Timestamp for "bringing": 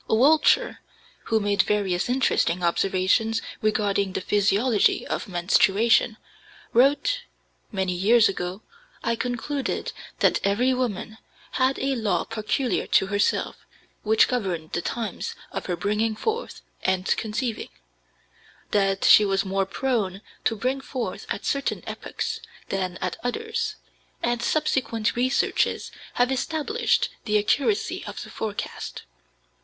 15.75-16.15